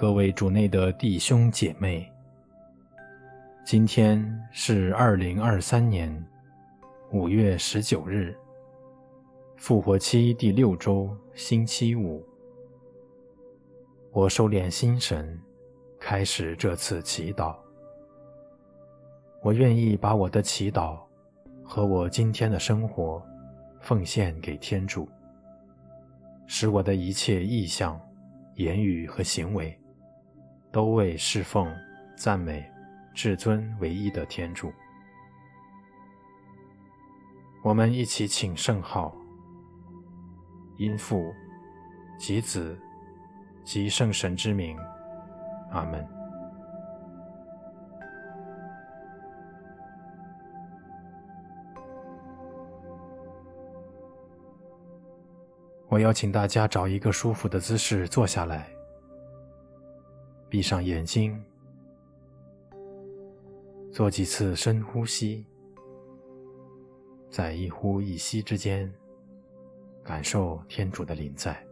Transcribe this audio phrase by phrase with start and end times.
[0.00, 2.10] 各位主内的弟兄姐妹，
[3.66, 6.10] 今天是二零二三年
[7.12, 8.34] 五月十九日，
[9.58, 12.26] 复活期第六周星期五。
[14.10, 15.38] 我收敛心神，
[15.98, 17.54] 开始这次祈祷。
[19.42, 20.98] 我愿意把我的祈祷
[21.62, 23.22] 和我今天的生活
[23.82, 25.06] 奉献给天主，
[26.46, 28.00] 使我的一切意向、
[28.54, 29.76] 言语和行为。
[30.72, 31.74] 都为侍奉、
[32.16, 32.64] 赞美
[33.14, 34.72] 至尊唯一的天主。
[37.62, 39.14] 我们一起请圣号，
[40.76, 41.34] 因父
[42.18, 42.78] 及子
[43.64, 44.78] 及圣神之名，
[45.72, 46.06] 阿门。
[55.88, 58.79] 我邀请大家找一个舒服的姿势坐下来。
[60.50, 61.40] 闭上眼睛，
[63.92, 65.46] 做几次深呼吸，
[67.30, 68.92] 在一呼一吸之间，
[70.02, 71.69] 感受天主的临在。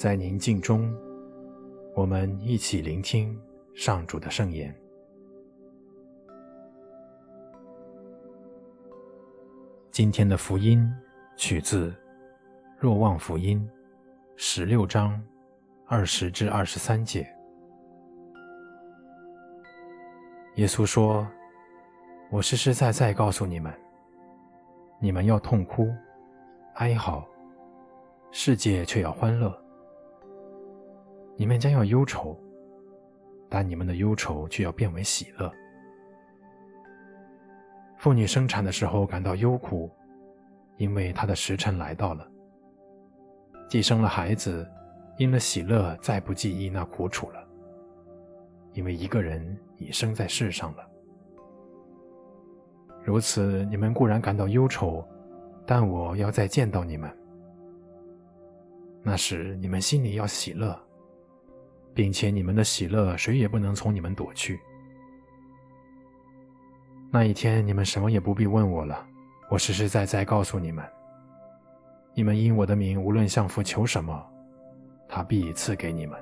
[0.00, 0.90] 在宁静中，
[1.94, 3.38] 我们一起聆听
[3.74, 4.74] 上主的圣言。
[9.90, 10.90] 今天的福音
[11.36, 11.90] 取自
[12.78, 13.60] 《若望福音》
[14.36, 15.22] 十六章
[15.84, 17.30] 二十至二十三节。
[20.54, 21.28] 耶稣说
[22.32, 23.70] ：“我实实在在告诉你们，
[24.98, 25.94] 你们要痛哭、
[26.76, 27.28] 哀嚎，
[28.30, 29.54] 世界却要欢乐。”
[31.40, 32.38] 你们将要忧愁，
[33.48, 35.50] 但你们的忧愁却要变为喜乐。
[37.96, 39.90] 妇女生产的时候感到忧苦，
[40.76, 42.30] 因为她的时辰来到了；
[43.70, 44.70] 既生了孩子，
[45.16, 47.42] 因了喜乐，再不记忆那苦楚了，
[48.74, 50.86] 因为一个人已生在世上了。
[53.02, 55.02] 如此，你们固然感到忧愁，
[55.64, 57.10] 但我要再见到你们，
[59.02, 60.78] 那时你们心里要喜乐。
[61.94, 64.60] 并且你们的喜乐，谁也不能从你们夺去。
[67.10, 69.06] 那一天，你们什么也不必问我了。
[69.50, 70.84] 我实实在在告诉你们，
[72.14, 74.24] 你们因我的名无论向父求什么，
[75.08, 76.16] 他必赐给你们。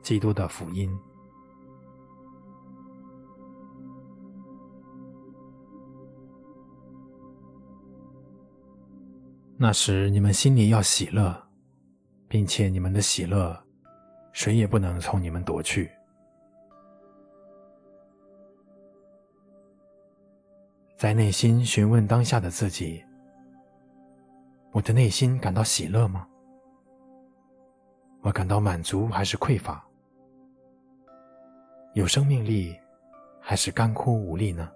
[0.00, 0.96] 基督的福音。
[9.56, 11.47] 那时，你们心里要喜乐。
[12.28, 13.58] 并且你们的喜乐，
[14.32, 15.90] 谁也不能从你们夺去。
[20.96, 23.02] 在内心询问当下的自己：
[24.72, 26.28] 我的内心感到喜乐吗？
[28.20, 29.82] 我感到满足还是匮乏？
[31.94, 32.76] 有生命力
[33.40, 34.70] 还是干枯无力呢？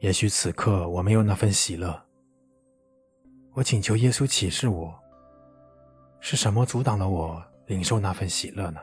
[0.00, 2.00] 也许此刻我没有那份喜乐，
[3.52, 4.94] 我请求耶稣启示我，
[6.20, 8.80] 是什么阻挡了我领受那份喜乐呢？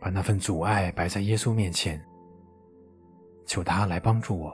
[0.00, 2.04] 把那份阻碍摆在耶稣面前，
[3.46, 4.52] 求他来帮助我。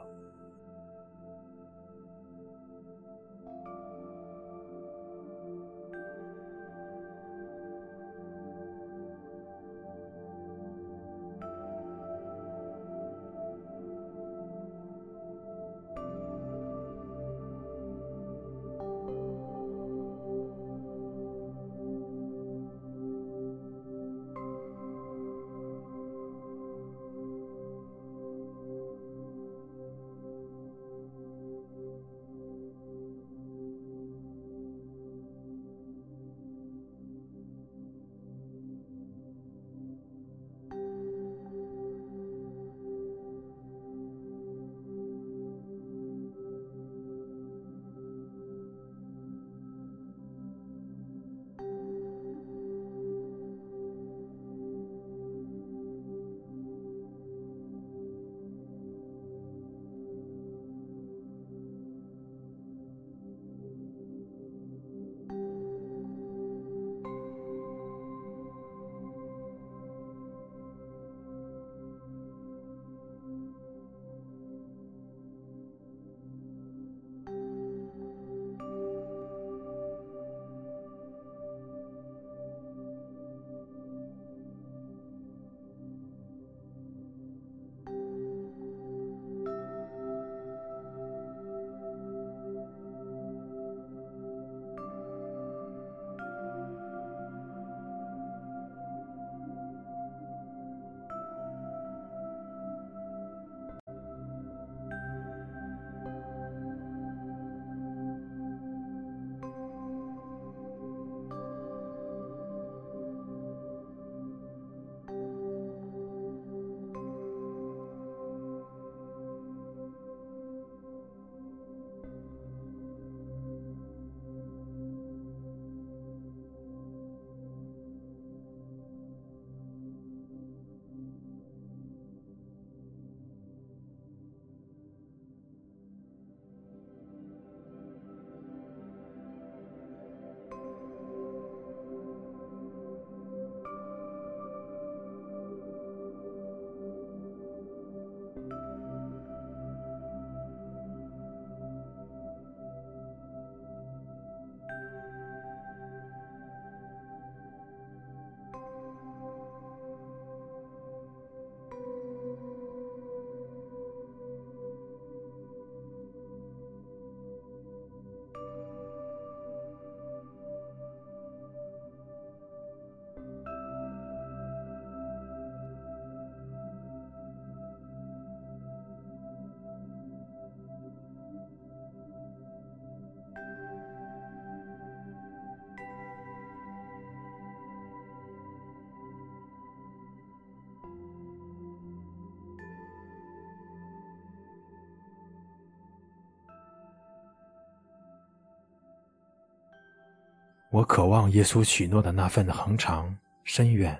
[200.75, 203.97] 我渴望耶稣许诺的那份恒长、深远、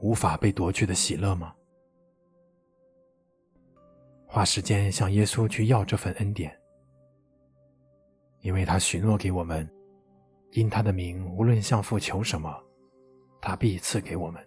[0.00, 1.54] 无法被夺去的喜乐吗？
[4.26, 6.54] 花时间向耶稣去要这份恩典，
[8.40, 9.66] 因为他许诺给我们，
[10.50, 12.54] 因他的名，无论向父求什么，
[13.40, 14.46] 他必赐给我们。